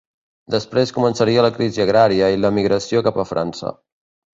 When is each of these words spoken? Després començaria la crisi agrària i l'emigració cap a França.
Després 0.55 0.93
començaria 0.95 1.45
la 1.47 1.53
crisi 1.59 1.85
agrària 1.87 2.33
i 2.39 2.43
l'emigració 2.43 3.09
cap 3.11 3.23
a 3.27 3.33
França. 3.37 3.79